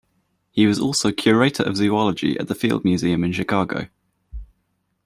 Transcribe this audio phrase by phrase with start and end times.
[0.49, 3.89] He was also curator of zoology at the Field Museum in Chicago.